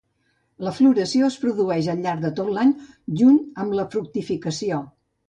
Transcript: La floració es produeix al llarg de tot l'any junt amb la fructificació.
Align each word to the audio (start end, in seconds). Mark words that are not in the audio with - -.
La 0.67 0.71
floració 0.77 1.27
es 1.27 1.35
produeix 1.43 1.89
al 1.93 2.01
llarg 2.05 2.23
de 2.23 2.31
tot 2.39 2.49
l'any 2.55 2.71
junt 3.21 3.37
amb 3.65 3.77
la 3.81 3.87
fructificació. 3.97 4.81